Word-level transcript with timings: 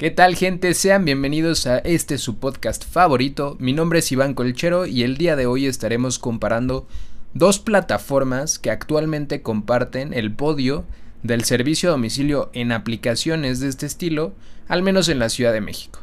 ¿Qué 0.00 0.10
tal 0.10 0.34
gente? 0.34 0.72
Sean 0.72 1.04
bienvenidos 1.04 1.66
a 1.66 1.76
este 1.76 2.16
su 2.16 2.38
podcast 2.38 2.86
favorito. 2.86 3.58
Mi 3.60 3.74
nombre 3.74 3.98
es 3.98 4.10
Iván 4.10 4.32
Colchero 4.32 4.86
y 4.86 5.02
el 5.02 5.18
día 5.18 5.36
de 5.36 5.44
hoy 5.44 5.66
estaremos 5.66 6.18
comparando 6.18 6.88
dos 7.34 7.58
plataformas 7.58 8.58
que 8.58 8.70
actualmente 8.70 9.42
comparten 9.42 10.14
el 10.14 10.32
podio 10.32 10.86
del 11.22 11.44
servicio 11.44 11.90
a 11.90 11.92
domicilio 11.92 12.48
en 12.54 12.72
aplicaciones 12.72 13.60
de 13.60 13.68
este 13.68 13.84
estilo, 13.84 14.32
al 14.68 14.82
menos 14.82 15.10
en 15.10 15.18
la 15.18 15.28
Ciudad 15.28 15.52
de 15.52 15.60
México, 15.60 16.00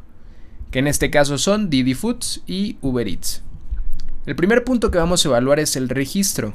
que 0.69 0.77
en 0.77 0.85
este 0.85 1.09
caso 1.09 1.39
son 1.39 1.71
Didi 1.71 1.95
Foods 1.95 2.43
y 2.45 2.77
Uber 2.81 3.07
Eats. 3.07 3.41
El 4.27 4.35
primer 4.35 4.63
punto 4.63 4.91
que 4.91 4.99
vamos 4.99 5.25
a 5.25 5.29
evaluar 5.29 5.59
es 5.59 5.75
el 5.75 5.89
registro. 5.89 6.53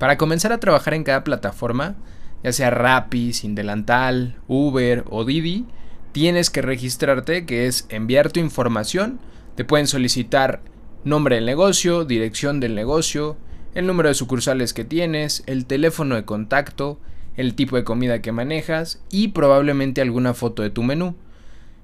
Para 0.00 0.18
comenzar 0.18 0.52
a 0.52 0.58
trabajar 0.58 0.94
en 0.94 1.04
cada 1.04 1.22
plataforma, 1.22 1.94
ya 2.42 2.52
sea 2.52 2.70
Rappi, 2.70 3.32
Sin 3.32 3.54
Delantal, 3.54 4.40
Uber 4.48 5.04
o 5.08 5.24
Didi, 5.24 5.64
tienes 6.12 6.50
que 6.50 6.62
registrarte, 6.62 7.46
que 7.46 7.66
es 7.66 7.86
enviar 7.88 8.30
tu 8.30 8.40
información. 8.40 9.20
Te 9.54 9.64
pueden 9.64 9.86
solicitar 9.86 10.62
nombre 11.04 11.36
del 11.36 11.46
negocio, 11.46 12.04
dirección 12.04 12.60
del 12.60 12.74
negocio, 12.74 13.36
el 13.74 13.86
número 13.86 14.08
de 14.08 14.14
sucursales 14.14 14.74
que 14.74 14.84
tienes, 14.84 15.42
el 15.46 15.66
teléfono 15.66 16.14
de 16.14 16.24
contacto, 16.24 16.98
el 17.36 17.54
tipo 17.54 17.76
de 17.76 17.84
comida 17.84 18.20
que 18.20 18.32
manejas 18.32 19.00
y 19.10 19.28
probablemente 19.28 20.00
alguna 20.00 20.34
foto 20.34 20.62
de 20.62 20.70
tu 20.70 20.82
menú. 20.82 21.14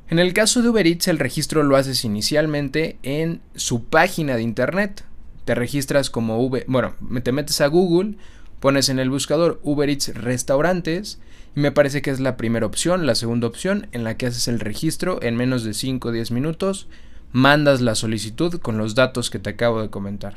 En 0.08 0.18
el 0.18 0.34
caso 0.34 0.60
de 0.60 0.68
Uber 0.68 0.86
Eats 0.86 1.08
el 1.08 1.18
registro 1.18 1.62
lo 1.62 1.76
haces 1.76 2.04
inicialmente 2.04 2.98
en 3.02 3.40
su 3.54 3.84
página 3.84 4.36
de 4.36 4.42
internet. 4.42 5.04
Te 5.44 5.54
registras 5.54 6.10
como 6.10 6.42
Uber, 6.42 6.64
bueno, 6.68 6.94
te 7.22 7.32
metes 7.32 7.60
a 7.60 7.68
Google, 7.68 8.16
pones 8.64 8.88
en 8.88 8.98
el 8.98 9.10
buscador 9.10 9.60
Uber 9.62 9.90
Eats 9.90 10.14
restaurantes 10.14 11.18
y 11.54 11.60
me 11.60 11.70
parece 11.70 12.00
que 12.00 12.10
es 12.10 12.18
la 12.18 12.38
primera 12.38 12.64
opción, 12.64 13.04
la 13.04 13.14
segunda 13.14 13.46
opción 13.46 13.88
en 13.92 14.04
la 14.04 14.16
que 14.16 14.24
haces 14.24 14.48
el 14.48 14.58
registro 14.58 15.22
en 15.22 15.36
menos 15.36 15.64
de 15.64 15.74
5 15.74 16.08
o 16.08 16.12
10 16.12 16.30
minutos, 16.30 16.88
mandas 17.30 17.82
la 17.82 17.94
solicitud 17.94 18.58
con 18.60 18.78
los 18.78 18.94
datos 18.94 19.28
que 19.28 19.38
te 19.38 19.50
acabo 19.50 19.82
de 19.82 19.90
comentar. 19.90 20.36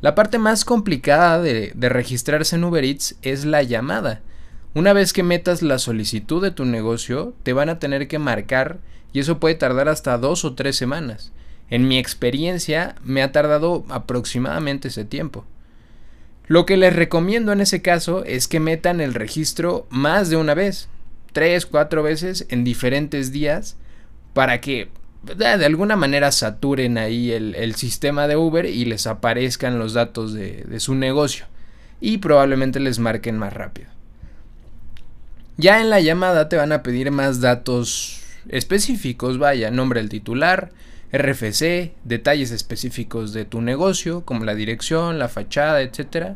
La 0.00 0.16
parte 0.16 0.40
más 0.40 0.64
complicada 0.64 1.40
de, 1.40 1.70
de 1.76 1.88
registrarse 1.88 2.56
en 2.56 2.64
Uber 2.64 2.82
Eats 2.82 3.14
es 3.22 3.44
la 3.44 3.62
llamada. 3.62 4.20
Una 4.74 4.92
vez 4.92 5.12
que 5.12 5.22
metas 5.22 5.62
la 5.62 5.78
solicitud 5.78 6.42
de 6.42 6.50
tu 6.50 6.64
negocio, 6.64 7.34
te 7.44 7.52
van 7.52 7.68
a 7.68 7.78
tener 7.78 8.08
que 8.08 8.18
marcar 8.18 8.80
y 9.12 9.20
eso 9.20 9.38
puede 9.38 9.54
tardar 9.54 9.88
hasta 9.88 10.18
dos 10.18 10.44
o 10.44 10.54
tres 10.54 10.74
semanas. 10.74 11.30
En 11.70 11.86
mi 11.86 11.98
experiencia 11.98 12.96
me 13.04 13.22
ha 13.22 13.30
tardado 13.30 13.84
aproximadamente 13.90 14.88
ese 14.88 15.04
tiempo. 15.04 15.44
Lo 16.50 16.66
que 16.66 16.76
les 16.76 16.96
recomiendo 16.96 17.52
en 17.52 17.60
ese 17.60 17.80
caso 17.80 18.24
es 18.24 18.48
que 18.48 18.58
metan 18.58 19.00
el 19.00 19.14
registro 19.14 19.86
más 19.88 20.30
de 20.30 20.36
una 20.36 20.52
vez, 20.52 20.88
tres, 21.32 21.64
cuatro 21.64 22.02
veces 22.02 22.44
en 22.48 22.64
diferentes 22.64 23.30
días, 23.30 23.76
para 24.34 24.60
que 24.60 24.88
de 25.22 25.46
alguna 25.46 25.94
manera 25.94 26.32
saturen 26.32 26.98
ahí 26.98 27.30
el, 27.30 27.74
sistema 27.76 28.26
de 28.26 28.34
Uber 28.34 28.66
y 28.66 28.84
les 28.84 29.06
aparezcan 29.06 29.78
los 29.78 29.92
datos 29.92 30.32
de, 30.32 30.64
de 30.64 30.80
su 30.80 30.96
negocio 30.96 31.46
y 32.00 32.18
probablemente 32.18 32.80
les 32.80 32.98
marquen 32.98 33.38
más 33.38 33.52
rápido. 33.52 33.86
Ya 35.56 35.80
en 35.80 35.88
la 35.88 36.00
llamada 36.00 36.48
te 36.48 36.56
van 36.56 36.72
a 36.72 36.82
pedir 36.82 37.12
más 37.12 37.40
datos 37.40 38.24
específicos, 38.48 39.38
vaya, 39.38 39.70
nombre 39.70 40.00
del 40.00 40.08
titular, 40.08 40.72
RFC, 41.12 41.92
detalles 42.04 42.52
específicos 42.52 43.32
de 43.32 43.44
tu 43.44 43.60
negocio, 43.60 44.24
como 44.24 44.44
la 44.44 44.54
dirección, 44.54 45.18
la 45.18 45.28
fachada, 45.28 45.82
etc. 45.82 46.34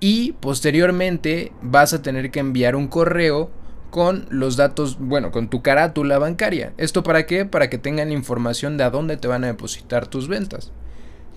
Y 0.00 0.32
posteriormente 0.32 1.52
vas 1.60 1.92
a 1.92 2.02
tener 2.02 2.30
que 2.30 2.40
enviar 2.40 2.76
un 2.76 2.88
correo 2.88 3.50
con 3.90 4.26
los 4.30 4.56
datos, 4.56 4.98
bueno, 4.98 5.30
con 5.30 5.48
tu 5.48 5.62
carátula 5.62 6.18
bancaria. 6.18 6.72
¿Esto 6.76 7.02
para 7.02 7.26
qué? 7.26 7.44
Para 7.44 7.70
que 7.70 7.78
tengan 7.78 8.12
información 8.12 8.76
de 8.76 8.84
a 8.84 8.90
dónde 8.90 9.16
te 9.16 9.28
van 9.28 9.44
a 9.44 9.48
depositar 9.48 10.06
tus 10.06 10.28
ventas. 10.28 10.72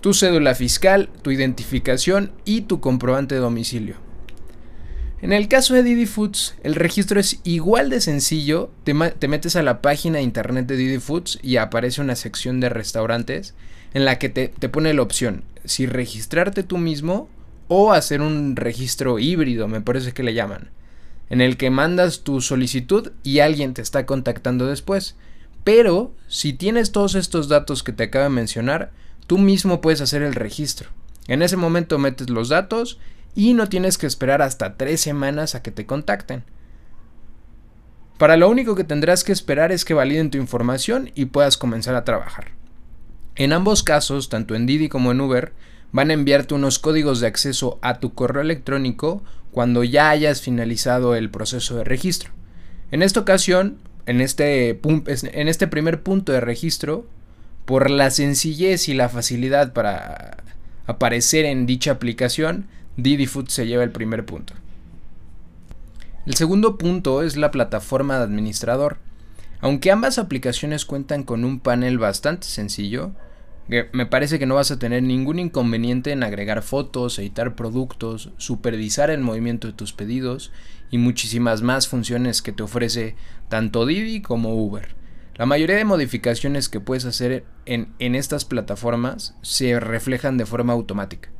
Tu 0.00 0.14
cédula 0.14 0.54
fiscal, 0.54 1.08
tu 1.22 1.30
identificación 1.30 2.32
y 2.44 2.62
tu 2.62 2.80
comprobante 2.80 3.34
de 3.34 3.40
domicilio. 3.40 4.11
En 5.22 5.32
el 5.32 5.48
caso 5.48 5.74
de 5.74 5.84
Didi 5.84 6.06
Foods, 6.06 6.56
el 6.64 6.74
registro 6.74 7.20
es 7.20 7.40
igual 7.44 7.90
de 7.90 8.00
sencillo. 8.00 8.70
Te, 8.82 8.92
metes 8.92 9.56
a 9.56 9.62
la 9.62 9.80
página 9.80 10.18
de 10.18 10.24
internet 10.24 10.66
de 10.66 10.76
Didi 10.76 10.98
Foods 10.98 11.38
y 11.42 11.56
aparece 11.56 12.00
una 12.00 12.16
sección 12.16 12.58
de 12.58 12.68
restaurantes 12.68 13.54
en 13.94 14.04
la 14.04 14.18
que 14.18 14.28
te, 14.28 14.48
te 14.48 14.68
pone 14.68 14.92
la 14.92 15.02
opción 15.02 15.44
si 15.64 15.86
registrarte 15.86 16.62
tú 16.62 16.78
mismo 16.78 17.28
o 17.68 17.92
hacer 17.92 18.20
un 18.20 18.56
registro 18.56 19.18
híbrido, 19.18 19.68
me 19.68 19.80
parece 19.80 20.12
que 20.12 20.22
le 20.22 20.34
llaman, 20.34 20.70
en 21.30 21.40
el 21.40 21.56
que 21.56 21.70
mandas 21.70 22.20
tu 22.20 22.40
solicitud 22.40 23.12
y 23.22 23.38
alguien 23.38 23.74
te 23.74 23.82
está 23.82 24.06
contactando 24.06 24.66
después. 24.66 25.16
Pero 25.64 26.12
si 26.26 26.52
tienes 26.52 26.92
todos 26.92 27.14
estos 27.14 27.48
datos 27.48 27.82
que 27.82 27.92
te 27.92 28.04
acabo 28.04 28.24
de 28.24 28.30
mencionar, 28.30 28.90
tú 29.26 29.38
mismo 29.38 29.80
puedes 29.80 30.00
hacer 30.00 30.22
el 30.22 30.34
registro. 30.34 30.90
En 31.28 31.42
ese 31.42 31.56
momento 31.56 31.98
metes 31.98 32.28
los 32.28 32.48
datos 32.48 32.98
y 33.34 33.54
no 33.54 33.68
tienes 33.68 33.98
que 33.98 34.06
esperar 34.06 34.42
hasta 34.42 34.76
tres 34.76 35.00
semanas 35.00 35.54
a 35.54 35.62
que 35.62 35.70
te 35.70 35.86
contacten. 35.86 36.44
Para 38.18 38.36
lo 38.36 38.48
único 38.48 38.74
que 38.74 38.84
tendrás 38.84 39.24
que 39.24 39.32
esperar 39.32 39.72
es 39.72 39.84
que 39.84 39.94
validen 39.94 40.30
tu 40.30 40.38
información 40.38 41.10
y 41.14 41.26
puedas 41.26 41.56
comenzar 41.56 41.94
a 41.94 42.04
trabajar. 42.04 42.52
En 43.34 43.52
ambos 43.52 43.82
casos, 43.82 44.28
tanto 44.28 44.54
en 44.54 44.66
Didi 44.66 44.88
como 44.88 45.10
en 45.10 45.20
Uber, 45.20 45.52
van 45.90 46.10
a 46.10 46.14
enviarte 46.14 46.54
unos 46.54 46.78
códigos 46.78 47.20
de 47.20 47.26
acceso 47.26 47.78
a 47.82 47.98
tu 47.98 48.14
correo 48.14 48.42
electrónico 48.42 49.24
cuando 49.50 49.84
ya 49.84 50.10
hayas 50.10 50.40
finalizado 50.40 51.14
el 51.14 51.30
proceso 51.30 51.76
de 51.76 51.84
registro. 51.84 52.30
En 52.90 53.02
esta 53.02 53.20
ocasión, 53.20 53.78
en 54.06 54.20
este, 54.20 54.80
en 54.84 55.48
este 55.48 55.66
primer 55.66 56.02
punto 56.02 56.32
de 56.32 56.40
registro, 56.40 57.06
por 57.64 57.90
la 57.90 58.10
sencillez 58.10 58.88
y 58.88 58.94
la 58.94 59.08
facilidad 59.08 59.72
para 59.72 60.38
aparecer 60.86 61.44
en 61.44 61.66
dicha 61.66 61.92
aplicación, 61.92 62.66
Didi 62.96 63.26
Food 63.26 63.48
se 63.48 63.66
lleva 63.66 63.84
el 63.84 63.90
primer 63.90 64.26
punto. 64.26 64.54
El 66.26 66.34
segundo 66.34 66.76
punto 66.76 67.22
es 67.22 67.36
la 67.36 67.50
plataforma 67.50 68.18
de 68.18 68.24
administrador. 68.24 68.98
Aunque 69.60 69.90
ambas 69.90 70.18
aplicaciones 70.18 70.84
cuentan 70.84 71.22
con 71.22 71.44
un 71.44 71.58
panel 71.58 71.98
bastante 71.98 72.46
sencillo, 72.46 73.12
me 73.68 74.06
parece 74.06 74.38
que 74.38 74.44
no 74.44 74.56
vas 74.56 74.70
a 74.70 74.78
tener 74.78 75.02
ningún 75.02 75.38
inconveniente 75.38 76.12
en 76.12 76.22
agregar 76.22 76.62
fotos, 76.62 77.18
editar 77.18 77.54
productos, 77.54 78.30
supervisar 78.36 79.08
el 79.08 79.20
movimiento 79.20 79.68
de 79.68 79.72
tus 79.72 79.92
pedidos 79.92 80.52
y 80.90 80.98
muchísimas 80.98 81.62
más 81.62 81.88
funciones 81.88 82.42
que 82.42 82.52
te 82.52 82.62
ofrece 82.62 83.16
tanto 83.48 83.86
Didi 83.86 84.20
como 84.20 84.54
Uber. 84.54 84.94
La 85.36 85.46
mayoría 85.46 85.76
de 85.76 85.86
modificaciones 85.86 86.68
que 86.68 86.80
puedes 86.80 87.06
hacer 87.06 87.46
en, 87.64 87.94
en 87.98 88.14
estas 88.14 88.44
plataformas 88.44 89.34
se 89.40 89.80
reflejan 89.80 90.36
de 90.36 90.44
forma 90.44 90.74
automática 90.74 91.30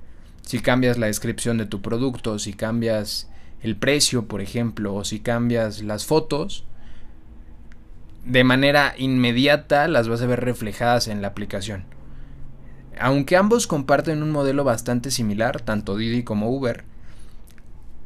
si 0.42 0.60
cambias 0.60 0.98
la 0.98 1.06
descripción 1.06 1.58
de 1.58 1.66
tu 1.66 1.80
producto, 1.80 2.38
si 2.38 2.53
cambias 2.53 3.28
el 3.62 3.76
precio, 3.76 4.26
por 4.26 4.41
ejemplo, 4.41 4.94
o 4.94 5.04
si 5.04 5.20
cambias 5.20 5.82
las 5.82 6.04
fotos, 6.04 6.64
de 8.25 8.44
manera 8.44 8.94
inmediata 8.98 9.88
las 9.88 10.08
vas 10.08 10.22
a 10.22 10.26
ver 10.26 10.41
reflejadas 10.41 11.08
en 11.08 11.22
la 11.22 11.28
aplicación. 11.28 11.84
Aunque 12.98 13.36
ambos 13.36 13.66
comparten 13.66 14.22
un 14.22 14.30
modelo 14.30 14.64
bastante 14.64 15.10
similar, 15.10 15.60
tanto 15.60 15.97
Didi 15.97 16.22
como 16.22 16.50
Uber, 16.50 16.84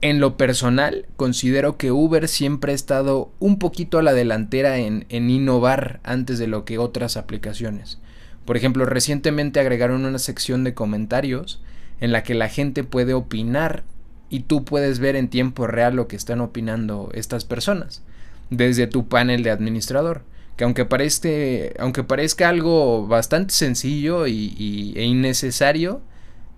en 0.03 0.21
lo 0.21 0.37
personal 0.37 1.07
considero 1.17 1.79
que 1.79 1.91
Uber 1.91 2.29
siempre 2.29 2.73
ha 2.73 2.75
estado 2.75 3.33
un 3.39 3.59
poquito 3.59 3.99
a 3.99 4.03
la 4.03 4.13
delantera 4.13 4.79
en, 4.79 5.07
en 5.09 5.31
innovar 5.31 6.01
antes 6.05 6.39
de 6.39 6.47
lo 6.47 6.65
que 6.65 6.79
otras 6.79 7.17
aplicaciones. 7.17 7.99
Por 8.45 8.57
ejemplo, 8.57 8.85
recientemente 8.85 9.59
agregaron 9.59 10.05
una 10.05 10.19
sección 10.19 10.65
de 10.65 10.75
comentarios 10.75 11.63
en 12.01 12.13
la 12.13 12.23
que 12.23 12.35
la 12.35 12.49
gente 12.49 12.85
puede 12.85 13.15
opinar 13.15 13.85
y 14.29 14.41
tú 14.41 14.65
puedes 14.65 14.99
ver 14.99 15.17
en 15.17 15.29
tiempo 15.29 15.67
real 15.67 15.97
lo 15.97 16.09
que 16.09 16.17
están 16.17 16.41
opinando 16.41 17.11
estas 17.15 17.45
personas 17.45 18.03
desde 18.51 18.87
tu 18.87 19.09
panel 19.09 19.43
de 19.43 19.51
administrador. 19.51 20.23
Que 20.57 20.65
aunque, 20.65 21.75
aunque 21.79 22.05
parezca 22.05 22.49
algo 22.49 23.07
bastante 23.07 23.53
sencillo 23.53 24.27
y, 24.27 24.95
e 24.97 25.05
innecesario, 25.05 26.01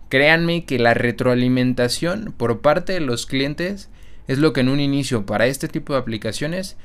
créanme 0.09 0.65
que 0.65 0.79
la 0.79 0.95
retroalimentación 0.95 2.33
por 2.37 2.61
parte 2.61 2.93
de 2.93 3.01
los 3.01 3.27
clientes 3.27 3.91
es 4.29 4.39
lo 4.39 4.53
que 4.53 4.61
en 4.61 4.69
un 4.69 4.81
inicio 4.81 5.27
para 5.27 5.47
este 5.47 5.69
tipo 5.69 5.95
de 5.95 5.99
aplicaciones 5.99 6.77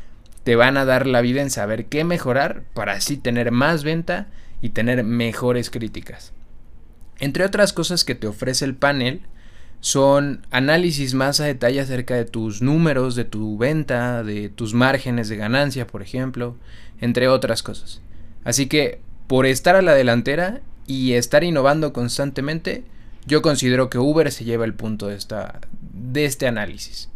te 0.43 0.55
van 0.55 0.75
a 0.75 0.85
dar 0.85 1.05
la 1.05 1.21
vida 1.21 1.41
en 1.41 1.51
saber 1.51 1.85
qué 1.85 2.03
mejorar 2.03 2.63
para 2.73 2.93
así 2.93 3.15
tener 3.15 3.51
más 3.51 3.83
venta 3.83 4.27
y 4.61 4.69
tener 4.69 5.03
mejores 5.03 5.69
críticas. 5.69 6.33
Entre 7.23 7.45
otras 7.45 7.71
cosas 7.71 8.03
que 8.03 8.15
te 8.15 8.27
ofrece 8.27 8.65
el 8.65 8.75
panel 8.75 9.21
son 9.79 10.45
análisis 10.51 11.13
más 11.13 11.39
a 11.39 11.45
detalle 11.45 11.79
acerca 11.79 12.15
de 12.15 12.25
tus 12.25 12.61
números, 12.61 13.15
de 13.15 13.23
tu 13.23 13.57
venta, 13.57 14.23
de 14.23 14.49
tus 14.49 14.73
márgenes 14.73 15.29
de 15.29 15.37
ganancia, 15.37 15.87
por 15.87 16.01
ejemplo, 16.01 16.57
entre 16.99 17.29
otras 17.29 17.63
cosas. 17.63 18.01
Así 18.43 18.67
que 18.67 18.99
por 19.27 19.45
estar 19.45 19.77
a 19.77 19.81
la 19.81 19.93
delantera 19.93 20.59
y 20.85 21.13
estar 21.13 21.45
innovando 21.45 21.93
constantemente, 21.93 22.83
yo 23.25 23.41
considero 23.41 23.89
que 23.89 23.99
Uber 23.99 24.29
se 24.29 24.43
lleva 24.43 24.65
el 24.65 24.73
punto 24.73 25.07
de, 25.07 25.15
esta, 25.15 25.61
de 25.93 26.25
este 26.25 26.45
análisis. 26.45 27.07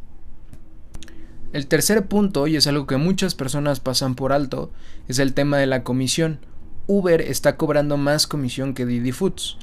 El 1.52 1.68
tercer 1.68 2.06
punto, 2.06 2.48
y 2.48 2.56
es 2.56 2.66
algo 2.66 2.88
que 2.88 2.96
muchas 2.96 3.36
personas 3.36 3.82
pasan 3.82 4.16
por 4.16 4.32
alto, 4.32 4.72
es 5.10 5.20
el 5.20 5.34
tema 5.34 5.58
de 5.58 5.68
la 5.68 5.84
comisión. 5.84 6.40
Uber 6.86 7.20
está 7.20 7.58
cobrando 7.58 7.98
más 7.98 8.26
comisión 8.26 8.74
que 8.74 8.86
Didi 8.86 9.12
Foods, 9.12 9.58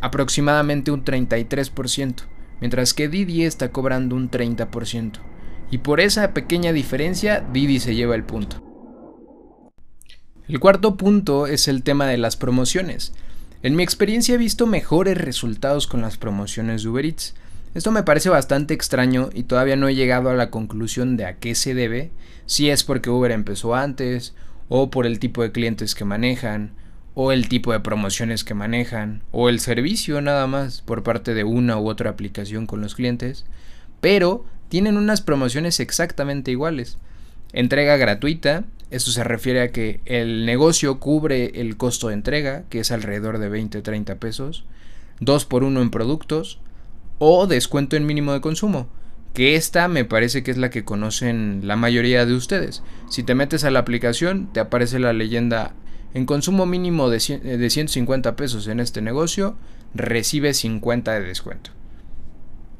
aproximadamente 0.00 0.90
un 0.90 1.04
33%, 1.04 2.14
mientras 2.60 2.94
que 2.94 3.08
Didi 3.08 3.44
está 3.44 3.70
cobrando 3.70 4.16
un 4.16 4.30
30%. 4.30 5.12
Y 5.70 5.78
por 5.78 6.00
esa 6.00 6.34
pequeña 6.34 6.72
diferencia, 6.72 7.44
Didi 7.52 7.78
se 7.80 7.94
lleva 7.94 8.14
el 8.14 8.24
punto. 8.24 8.62
El 10.48 10.58
cuarto 10.58 10.96
punto 10.96 11.46
es 11.46 11.68
el 11.68 11.84
tema 11.84 12.06
de 12.06 12.18
las 12.18 12.36
promociones. 12.36 13.12
En 13.62 13.76
mi 13.76 13.82
experiencia 13.82 14.34
he 14.34 14.38
visto 14.38 14.66
mejores 14.66 15.16
resultados 15.16 15.86
con 15.86 16.00
las 16.00 16.16
promociones 16.16 16.82
de 16.82 16.88
Uber 16.88 17.04
Eats. 17.04 17.34
Esto 17.74 17.92
me 17.92 18.02
parece 18.02 18.30
bastante 18.30 18.74
extraño 18.74 19.30
y 19.32 19.44
todavía 19.44 19.76
no 19.76 19.86
he 19.86 19.94
llegado 19.94 20.28
a 20.28 20.34
la 20.34 20.50
conclusión 20.50 21.16
de 21.16 21.26
a 21.26 21.36
qué 21.36 21.54
se 21.54 21.74
debe, 21.74 22.10
si 22.46 22.68
es 22.68 22.82
porque 22.82 23.10
Uber 23.10 23.30
empezó 23.30 23.76
antes, 23.76 24.34
o 24.68 24.90
por 24.90 25.06
el 25.06 25.20
tipo 25.20 25.42
de 25.42 25.52
clientes 25.52 25.94
que 25.94 26.04
manejan, 26.04 26.72
o 27.22 27.32
el 27.32 27.50
tipo 27.50 27.72
de 27.72 27.80
promociones 27.80 28.44
que 28.44 28.54
manejan, 28.54 29.22
o 29.30 29.50
el 29.50 29.60
servicio 29.60 30.22
nada 30.22 30.46
más 30.46 30.80
por 30.80 31.02
parte 31.02 31.34
de 31.34 31.44
una 31.44 31.78
u 31.78 31.86
otra 31.86 32.08
aplicación 32.08 32.64
con 32.64 32.80
los 32.80 32.94
clientes, 32.94 33.44
pero 34.00 34.46
tienen 34.70 34.96
unas 34.96 35.20
promociones 35.20 35.80
exactamente 35.80 36.50
iguales. 36.50 36.96
Entrega 37.52 37.98
gratuita, 37.98 38.64
esto 38.90 39.10
se 39.10 39.22
refiere 39.22 39.60
a 39.60 39.70
que 39.70 40.00
el 40.06 40.46
negocio 40.46 40.98
cubre 40.98 41.60
el 41.60 41.76
costo 41.76 42.08
de 42.08 42.14
entrega, 42.14 42.64
que 42.70 42.80
es 42.80 42.90
alrededor 42.90 43.36
de 43.36 43.50
20-30 43.50 44.16
pesos, 44.16 44.64
2 45.20 45.44
por 45.44 45.62
1 45.62 45.82
en 45.82 45.90
productos, 45.90 46.58
o 47.18 47.46
descuento 47.46 47.96
en 47.96 48.06
mínimo 48.06 48.32
de 48.32 48.40
consumo, 48.40 48.88
que 49.34 49.56
esta 49.56 49.88
me 49.88 50.06
parece 50.06 50.42
que 50.42 50.52
es 50.52 50.56
la 50.56 50.70
que 50.70 50.86
conocen 50.86 51.60
la 51.64 51.76
mayoría 51.76 52.24
de 52.24 52.32
ustedes. 52.32 52.82
Si 53.10 53.24
te 53.24 53.34
metes 53.34 53.64
a 53.64 53.70
la 53.70 53.80
aplicación, 53.80 54.50
te 54.54 54.60
aparece 54.60 54.98
la 54.98 55.12
leyenda 55.12 55.74
en 56.14 56.26
consumo 56.26 56.66
mínimo 56.66 57.08
de, 57.08 57.20
150 57.20 58.36
pesos 58.36 58.66
en 58.66 58.80
este 58.80 59.00
negocio, 59.00 59.56
recibe 59.94 60.54
50 60.54 61.12
de 61.14 61.20
descuento. 61.20 61.70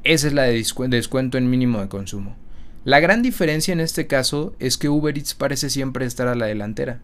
Esa 0.03 0.27
es 0.27 0.33
la 0.33 0.43
de 0.43 0.63
descuento 0.89 1.37
en 1.37 1.49
mínimo 1.49 1.79
de 1.79 1.87
consumo. 1.87 2.35
La 2.83 2.99
gran 2.99 3.21
diferencia 3.21 3.71
en 3.71 3.79
este 3.79 4.07
caso 4.07 4.55
es 4.59 4.77
que 4.77 4.89
Uber 4.89 5.15
Eats 5.15 5.35
parece 5.35 5.69
siempre 5.69 6.05
estar 6.05 6.27
a 6.27 6.35
la 6.35 6.47
delantera. 6.47 6.99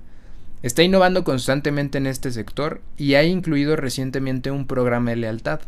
Está 0.63 0.81
innovando 0.81 1.23
constantemente 1.23 1.99
en 1.99 2.07
este 2.07 2.31
sector 2.31 2.81
y 2.97 3.13
ha 3.13 3.23
incluido 3.23 3.75
recientemente 3.75 4.49
un 4.49 4.65
programa 4.65 5.11
de 5.11 5.17
lealtad. 5.17 5.61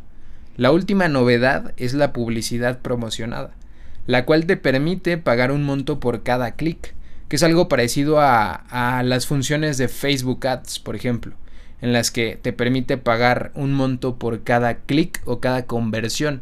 La 0.57 0.71
última 0.71 1.07
novedad 1.07 1.73
es 1.77 1.94
la 1.94 2.11
publicidad 2.11 2.79
promocionada, 2.79 3.51
la 4.07 4.25
cual 4.25 4.47
te 4.47 4.57
permite 4.57 5.19
pagar 5.19 5.51
un 5.51 5.63
monto 5.63 6.00
por 6.00 6.23
cada 6.23 6.53
clic, 6.56 6.95
que 7.30 7.36
es 7.36 7.44
algo 7.44 7.70
parecido 7.70 8.20
a, 8.20 8.54
a, 8.54 9.04
las 9.04 9.28
funciones 9.28 9.78
de 9.78 9.88
Facebook 9.88 10.46
Ads, 10.46 10.80
por 10.80 10.96
ejemplo, 10.96 11.36
en 11.80 11.94
las 11.94 12.12
que 12.12 12.38
te 12.42 12.52
permite 12.52 12.98
pagar 12.98 13.52
un 13.56 13.72
monto 13.72 14.18
por 14.18 14.44
cada 14.44 14.80
clic 14.80 15.22
o 15.26 15.40
cada 15.40 15.66
conversión. 15.66 16.42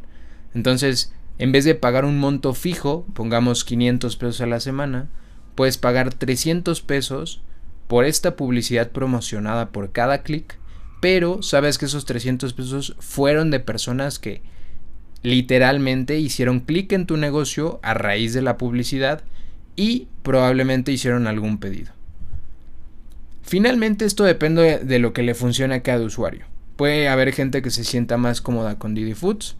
Entonces, 0.55 1.13
en 1.39 1.51
vez 1.51 1.65
de 1.65 1.75
pagar 1.75 2.05
un 2.05 2.19
monto 2.19 2.53
fijo, 2.53 3.05
pongamos 3.13 3.63
500 3.63 4.15
pesos 4.15 4.41
a 4.41 4.47
la 4.47 4.59
semana, 4.59 5.09
puedes 5.55 5.77
pagar 5.77 6.13
300 6.13 6.81
pesos 6.81 7.41
por 7.87 8.05
esta 8.05 8.35
publicidad 8.35 8.91
promocionada 8.91 9.69
por 9.69 9.91
cada 9.91 10.23
clic, 10.23 10.57
pero 11.01 11.43
sabes 11.43 11.77
que 11.77 11.85
esos 11.85 12.05
300 12.05 12.53
pesos 12.53 12.95
fueron 12.99 13.51
de 13.51 13.59
personas 13.59 14.19
que 14.19 14.41
literalmente 15.21 16.17
hicieron 16.19 16.61
clic 16.61 16.91
en 16.93 17.05
tu 17.05 17.17
negocio 17.17 17.79
a 17.83 17.93
raíz 17.93 18.33
de 18.33 18.41
la 18.41 18.57
publicidad 18.57 19.23
y 19.77 20.09
probablemente 20.23 20.91
hicieron 20.91 21.27
algún 21.27 21.59
pedido. 21.59 21.93
Finalmente 23.43 24.03
esto 24.03 24.25
depende 24.25 24.79
de 24.79 24.99
lo 24.99 25.13
que 25.13 25.23
le 25.23 25.33
funcione 25.33 25.75
a 25.75 25.83
cada 25.83 26.03
usuario. 26.03 26.45
Puede 26.75 27.07
haber 27.07 27.31
gente 27.31 27.61
que 27.61 27.71
se 27.71 27.85
sienta 27.85 28.17
más 28.17 28.41
cómoda 28.41 28.77
con 28.77 28.93
Didi 28.93 29.13
Foods, 29.13 29.55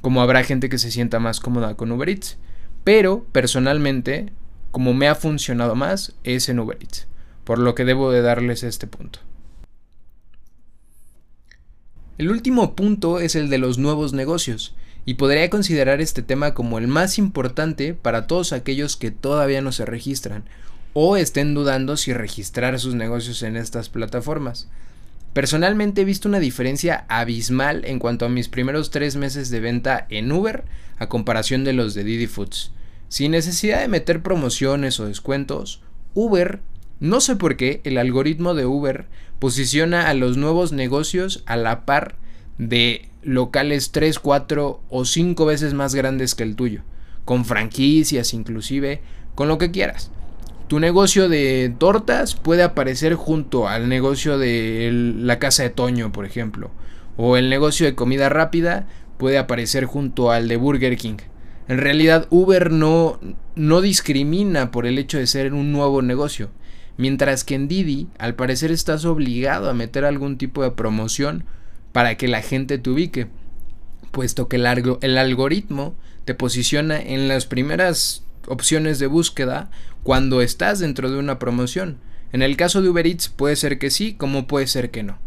como 0.00 0.22
habrá 0.22 0.44
gente 0.44 0.68
que 0.68 0.78
se 0.78 0.92
sienta 0.92 1.18
más 1.18 1.40
cómoda 1.40 1.74
con 1.74 1.90
Uber 1.90 2.08
Eats. 2.08 2.36
Pero 2.84 3.24
personalmente, 3.32 4.32
como 4.70 4.94
me 4.94 5.08
ha 5.08 5.14
funcionado 5.14 5.74
más, 5.74 6.14
es 6.22 6.48
en 6.48 6.60
Uber 6.60 6.78
Eats. 6.80 7.08
Por 7.42 7.58
lo 7.58 7.74
que 7.74 7.84
debo 7.84 8.12
de 8.12 8.22
darles 8.22 8.62
este 8.62 8.86
punto. 8.86 9.18
El 12.18 12.30
último 12.30 12.76
punto 12.76 13.18
es 13.18 13.34
el 13.34 13.50
de 13.50 13.58
los 13.58 13.78
nuevos 13.78 14.12
negocios, 14.12 14.76
y 15.06 15.14
podría 15.14 15.50
considerar 15.50 16.00
este 16.00 16.22
tema 16.22 16.54
como 16.54 16.78
el 16.78 16.88
más 16.88 17.18
importante 17.18 17.94
para 17.94 18.26
todos 18.26 18.52
aquellos 18.52 18.96
que 18.96 19.10
todavía 19.10 19.60
no 19.60 19.72
se 19.72 19.84
registran 19.84 20.44
o 20.94 21.16
estén 21.16 21.54
dudando 21.54 21.96
si 21.96 22.12
registrar 22.12 22.78
sus 22.78 22.94
negocios 22.94 23.42
en 23.42 23.56
estas 23.56 23.88
plataformas. 23.88 24.68
Personalmente 25.34 26.02
he 26.02 26.04
visto 26.04 26.28
una 26.28 26.38
diferencia 26.38 27.04
abismal 27.08 27.84
en 27.84 27.98
cuanto 27.98 28.24
a 28.24 28.28
mis 28.28 28.48
primeros 28.48 28.90
tres 28.90 29.16
meses 29.16 29.50
de 29.50 29.58
venta 29.58 30.06
en 30.08 30.30
Uber 30.30 30.64
a 30.96 31.08
comparación 31.08 31.64
de 31.64 31.72
los 31.72 31.92
de 31.94 32.04
Didi 32.04 32.28
Foods. 32.28 32.70
Sin 33.08 33.32
necesidad 33.32 33.80
de 33.80 33.88
meter 33.88 34.22
promociones 34.22 35.00
o 35.00 35.06
descuentos, 35.06 35.82
Uber, 36.14 36.60
no 37.00 37.20
sé 37.20 37.34
por 37.34 37.56
qué, 37.56 37.80
el 37.82 37.98
algoritmo 37.98 38.54
de 38.54 38.64
Uber 38.64 39.06
posiciona 39.40 40.08
a 40.08 40.14
los 40.14 40.36
nuevos 40.36 40.70
negocios 40.72 41.42
a 41.46 41.56
la 41.56 41.84
par 41.84 42.14
de 42.58 43.08
locales 43.22 43.90
3, 43.92 44.18
4 44.18 44.80
o 44.88 45.04
5 45.04 45.46
veces 45.46 45.74
más 45.74 45.94
grandes 45.94 46.34
que 46.34 46.42
el 46.42 46.56
tuyo, 46.56 46.82
con 47.24 47.44
franquicias 47.44 48.34
inclusive, 48.34 49.00
con 49.34 49.48
lo 49.48 49.58
que 49.58 49.70
quieras. 49.70 50.10
Tu 50.68 50.80
negocio 50.80 51.28
de 51.28 51.74
tortas 51.78 52.34
puede 52.34 52.62
aparecer 52.62 53.14
junto 53.14 53.68
al 53.68 53.88
negocio 53.88 54.38
de 54.38 54.90
la 54.92 55.38
casa 55.38 55.62
de 55.62 55.70
Toño, 55.70 56.10
por 56.10 56.24
ejemplo. 56.24 56.70
O 57.16 57.36
el 57.36 57.50
negocio 57.50 57.86
de 57.86 57.94
comida 57.94 58.28
rápida 58.28 58.88
puede 59.18 59.38
aparecer 59.38 59.84
junto 59.84 60.30
al 60.30 60.48
de 60.48 60.56
Burger 60.56 60.96
King. 60.96 61.18
En 61.68 61.78
realidad 61.78 62.26
Uber 62.30 62.70
no, 62.70 63.20
no 63.54 63.80
discrimina 63.80 64.70
por 64.70 64.86
el 64.86 64.98
hecho 64.98 65.18
de 65.18 65.26
ser 65.26 65.52
un 65.52 65.70
nuevo 65.70 66.02
negocio. 66.02 66.50
Mientras 66.96 67.44
que 67.44 67.54
en 67.54 67.68
Didi, 67.68 68.08
al 68.18 68.34
parecer 68.34 68.70
estás 68.70 69.04
obligado 69.04 69.68
a 69.68 69.74
meter 69.74 70.04
algún 70.04 70.38
tipo 70.38 70.62
de 70.62 70.70
promoción 70.70 71.44
para 71.94 72.16
que 72.16 72.26
la 72.26 72.42
gente 72.42 72.76
te 72.76 72.90
ubique. 72.90 73.28
Puesto 74.10 74.48
que 74.48 74.56
el, 74.56 74.66
el 75.00 75.16
algoritmo 75.16 75.94
te 76.24 76.34
posiciona 76.34 77.00
en 77.00 77.28
las 77.28 77.46
primeras 77.46 78.24
opciones 78.48 78.98
de 78.98 79.06
búsqueda 79.06 79.70
cuando 80.02 80.42
estás 80.42 80.80
dentro 80.80 81.08
de 81.08 81.20
una 81.20 81.38
promoción. 81.38 81.98
En 82.32 82.42
el 82.42 82.56
caso 82.56 82.82
de 82.82 82.88
Uber 82.88 83.06
Eats 83.06 83.28
puede 83.28 83.54
ser 83.54 83.78
que 83.78 83.90
sí, 83.90 84.14
como 84.14 84.48
puede 84.48 84.66
ser 84.66 84.90
que 84.90 85.04
no. 85.04 85.20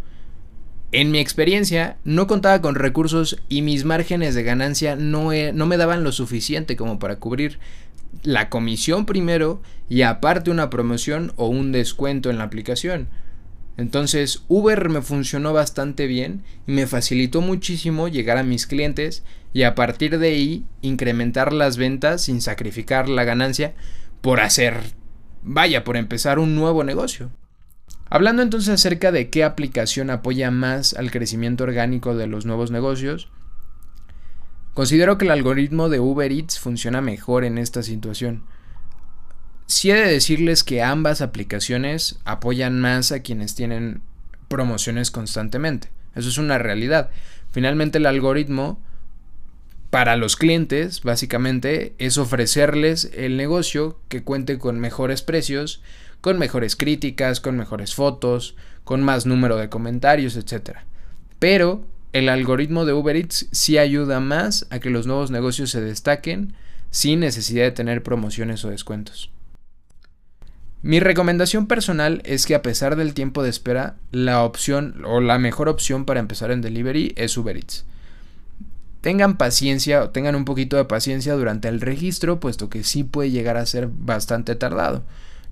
En 0.91 1.10
mi 1.10 1.20
experiencia, 1.20 1.96
no 2.03 2.27
contaba 2.27 2.62
con 2.62 2.75
recursos 2.75 3.41
y 3.48 3.62
mis 3.62 3.86
márgenes 3.86 4.36
de 4.36 4.44
ganancia 4.44 4.98
no, 4.98 5.30
no, 5.53 5.65
me 5.68 5.77
daban 5.77 6.03
lo 6.03 6.12
suficiente 6.12 6.75
como 6.75 7.00
para 7.00 7.15
cubrir 7.15 7.60
la 8.24 8.50
comisión 8.50 9.06
primero 9.06 9.62
y 9.88 10.01
aparte 10.01 10.51
una 10.51 10.70
promoción 10.70 11.32
o 11.38 11.48
un 11.48 11.72
descuento 11.72 12.30
en 12.30 12.39
la 12.39 12.44
aplicación. 12.44 13.08
Entonces 13.77 14.43
Uber 14.48 14.89
me 14.89 15.03
funcionó 15.03 15.53
bastante 15.53 16.07
bien 16.07 16.43
y 16.65 16.72
me 16.72 16.88
facilitó 16.88 17.41
muchísimo 17.41 18.07
llegar 18.07 18.38
a 18.38 18.43
mis 18.43 18.65
clientes 18.65 19.24
y 19.53 19.63
a 19.63 19.75
partir 19.75 20.17
de 20.17 20.29
ahí 20.29 20.65
incrementar 20.81 21.53
las 21.53 21.77
ventas 21.77 22.24
sin 22.24 22.41
sacrificar 22.41 23.07
la 23.07 23.24
ganancia 23.24 23.75
por 24.22 24.39
hacer, 24.39 24.81
vaya, 25.43 25.84
por 25.84 25.96
empezar 25.96 26.39
un 26.39 26.55
nuevo 26.55 26.84
negocio. 26.84 27.29
Hablando 28.10 28.41
entonces 28.41 28.69
acerca 28.69 29.12
de 29.12 29.29
qué 29.29 29.43
aplicación 29.43 30.10
apoya 30.10 30.50
más 30.50 30.96
al 30.96 31.12
crecimiento 31.12 31.63
orgánico 31.63 32.15
de 32.15 32.25
los 32.25 32.46
nuevos 32.46 32.72
negocios, 32.72 33.29
considero 34.74 35.17
que 35.17 35.25
el 35.25 35.31
algoritmo 35.31 35.89
de 35.89 36.00
Uber 36.00 36.31
Eats 36.31 36.57
funciona 36.57 37.01
mejor 37.01 37.43
en 37.43 37.57
esta 37.57 37.84
situación. 37.84 38.43
Si 39.67 39.91
he 39.91 39.95
de 39.95 40.12
decirles 40.12 40.63
que 40.63 40.81
ambas 40.81 41.21
aplicaciones 41.21 42.19
apoyan 42.24 42.79
más 42.79 43.12
a 43.12 43.19
quienes 43.19 43.53
tienen 43.53 44.01
promociones 44.47 45.12
constantemente. 45.12 45.89
Eso 46.15 46.29
es 46.29 46.38
una 46.38 46.57
realidad. 46.57 47.09
Finalmente 47.51 47.97
el 47.97 48.05
algoritmo 48.05 48.79
para 49.89 50.15
los 50.15 50.36
clientes, 50.36 51.01
básicamente, 51.01 51.93
es 51.97 52.17
ofrecerles 52.17 53.12
el 53.13 53.38
negocio 53.38 54.00
que 54.09 54.24
cuente 54.24 54.57
con 54.57 54.79
mejores 54.79 55.21
precios, 55.21 55.81
con 56.21 56.39
mejores 56.39 56.75
críticas, 56.75 57.39
con 57.39 57.57
mejores 57.57 57.93
fotos, 57.93 58.55
con 58.83 59.01
más 59.01 59.25
número 59.25 59.57
de 59.57 59.69
comentarios, 59.69 60.36
etc. 60.36 60.79
Pero 61.39 61.86
el 62.13 62.29
algoritmo 62.29 62.86
de 62.86 62.93
Uber 62.93 63.15
Eats 63.15 63.47
sí 63.51 63.77
ayuda 63.77 64.19
más 64.19 64.65
a 64.69 64.79
que 64.79 64.89
los 64.89 65.07
nuevos 65.07 65.31
negocios 65.31 65.71
se 65.71 65.81
destaquen 65.81 66.53
sin 66.89 67.19
necesidad 67.19 67.63
de 67.63 67.71
tener 67.71 68.03
promociones 68.03 68.63
o 68.65 68.69
descuentos. 68.69 69.29
Mi 70.81 71.00
recomendación 71.00 71.67
personal 71.67 72.22
es 72.24 72.46
que 72.46 72.55
a 72.55 72.62
pesar 72.62 72.96
del 72.96 73.13
tiempo 73.13 73.43
de 73.43 73.50
espera, 73.50 73.96
la 74.12 74.43
opción 74.43 75.03
o 75.05 75.19
la 75.22 75.39
mejor 75.39 75.69
opción 75.69 76.05
para 76.05 76.19
empezar 76.19 76.51
en 76.51 76.62
delivery 76.62 77.13
es 77.17 77.38
Uber 77.38 77.57
Eats 77.57 77.86
tengan 79.07 79.38
paciencia 79.38 80.03
o 80.03 80.10
tengan 80.10 80.36
un 80.36 80.43
poquito 80.43 80.75
de 80.75 80.84
paciencia 80.84 81.34
durante 81.36 81.69
el 81.69 81.79
registro, 81.79 82.41
puesto 82.41 82.69
que 82.69 82.84
sí 82.84 83.05
puede 83.05 83.31
llegar 83.31 83.55
a 83.55 83.65
ser 83.65 83.88
bastante 83.89 84.53
tardado. 84.55 85.03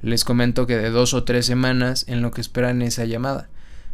Les 0.01 0.25
comento 0.25 0.67
que 0.67 0.75
de 0.75 0.89
dos 0.89 1.13
o 1.13 1.23
tres 1.23 1.45
semanas 1.45 2.03
en 2.09 2.21
lo 2.21 2.31
que 2.31 2.41
esperan 2.41 2.81
esa 2.81 3.05
llamada. 3.05 3.47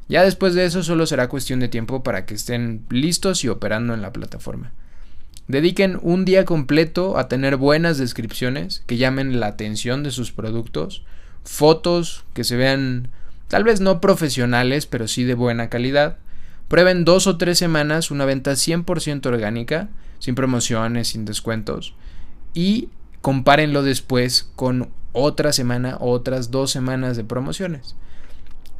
Ya 0.09 0.23
después 0.23 0.55
de 0.55 0.65
eso 0.65 0.81
solo 0.81 1.05
será 1.05 1.29
cuestión 1.29 1.59
de 1.59 1.67
tiempo 1.67 2.01
para 2.01 2.25
que 2.25 2.33
estén 2.33 2.85
listos 2.89 3.43
y 3.43 3.49
operando 3.49 3.93
en 3.93 4.01
la 4.01 4.11
plataforma. 4.11 4.71
Dediquen 5.47 5.99
un 6.01 6.25
día 6.25 6.43
completo 6.43 7.19
a 7.19 7.27
tener 7.27 7.55
buenas 7.55 7.99
descripciones 7.99 8.83
que 8.87 8.97
llamen 8.97 9.39
la 9.39 9.45
atención 9.45 10.01
de 10.01 10.09
sus 10.09 10.31
productos, 10.31 11.05
fotos 11.43 12.23
que 12.33 12.43
se 12.43 12.55
vean 12.55 13.09
tal 13.47 13.63
vez 13.63 13.81
no 13.81 14.01
profesionales, 14.01 14.85
pero 14.85 15.07
sí 15.07 15.23
de 15.23 15.33
buena 15.33 15.69
calidad, 15.69 16.17
Prueben 16.71 17.03
dos 17.03 17.27
o 17.27 17.35
tres 17.35 17.57
semanas 17.57 18.11
una 18.11 18.23
venta 18.23 18.53
100% 18.53 19.25
orgánica, 19.25 19.89
sin 20.19 20.35
promociones, 20.35 21.09
sin 21.09 21.25
descuentos, 21.25 21.95
y 22.53 22.87
compárenlo 23.19 23.83
después 23.83 24.49
con 24.55 24.89
otra 25.11 25.51
semana 25.51 25.97
o 25.99 26.11
otras 26.11 26.49
dos 26.49 26.71
semanas 26.71 27.17
de 27.17 27.25
promociones. 27.25 27.97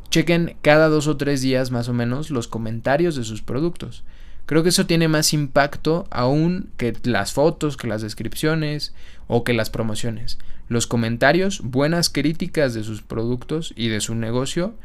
Chequen 0.10 0.56
cada 0.62 0.88
dos 0.88 1.08
o 1.08 1.18
tres 1.18 1.42
días 1.42 1.72
más 1.72 1.90
o 1.90 1.94
menos 1.94 2.32
los 2.32 2.48
comentarios 2.48 3.18
de 3.18 3.26
sus 3.26 3.42
productos. 3.42 4.06
Creo 4.46 4.64
que 4.64 4.70
eso 4.70 4.86
tiene 4.86 5.08
más 5.08 5.34
impacto 5.34 6.08
aún 6.12 6.70
que 6.78 6.94
las 7.04 7.34
fotos, 7.34 7.78
que 7.78 7.88
las 7.88 8.02
descripciones 8.02 8.94
o 9.28 9.44
que 9.44 9.54
las 9.54 9.70
promociones. 9.70 10.40
Los 10.68 10.88
comentarios, 10.88 11.62
buenas 11.64 12.10
críticas 12.10 12.74
de 12.74 12.84
sus 12.84 13.02
productos 13.02 13.74
y 13.76 13.88
de 13.88 14.02
su 14.02 14.16
negocio, 14.16 14.76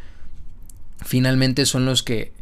finalmente 1.04 1.66
son 1.66 1.84
los 1.84 2.02
que 2.02 2.32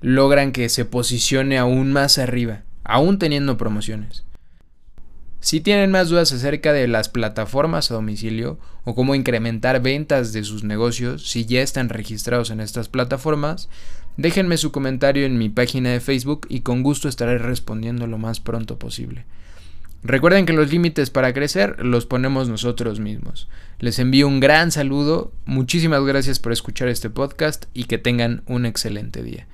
logran 0.00 0.52
que 0.52 0.68
se 0.68 0.84
posicione 0.84 1.58
aún 1.58 1.92
más 1.92 2.18
arriba, 2.18 2.62
aún 2.84 3.18
teniendo 3.18 3.56
promociones. 3.56 4.24
Si 5.42 5.60
tienen 5.60 5.90
más 5.90 6.08
dudas 6.08 6.32
acerca 6.32 6.72
de 6.72 6.86
las 6.86 7.08
plataformas 7.08 7.90
a 7.90 7.94
domicilio 7.94 8.60
o 8.84 8.94
cómo 8.94 9.16
incrementar 9.16 9.82
ventas 9.82 10.32
de 10.32 10.44
sus 10.44 10.62
negocios 10.62 11.28
si 11.28 11.46
ya 11.46 11.62
están 11.62 11.88
registrados 11.88 12.50
en 12.50 12.60
estas 12.60 12.88
plataformas, 12.88 13.68
déjenme 14.16 14.56
su 14.56 14.72
comentario 14.72 15.26
en 15.26 15.38
mi 15.38 15.48
página 15.48 15.90
de 15.90 16.00
Facebook 16.00 16.46
y 16.48 16.60
con 16.60 16.82
gusto 16.82 17.08
estaré 17.08 17.38
respondiendo 17.38 18.06
lo 18.06 18.18
más 18.18 18.40
pronto 18.40 18.78
posible. 18.78 19.24
Recuerden 20.04 20.46
que 20.46 20.52
los 20.52 20.70
límites 20.72 21.10
para 21.10 21.32
crecer 21.32 21.76
los 21.84 22.06
ponemos 22.06 22.48
nosotros 22.48 22.98
mismos. 22.98 23.48
Les 23.78 24.00
envío 24.00 24.26
un 24.26 24.40
gran 24.40 24.72
saludo, 24.72 25.32
muchísimas 25.44 26.02
gracias 26.04 26.40
por 26.40 26.52
escuchar 26.52 26.88
este 26.88 27.08
podcast 27.08 27.66
y 27.72 27.84
que 27.84 27.98
tengan 27.98 28.42
un 28.46 28.66
excelente 28.66 29.22
día. 29.22 29.46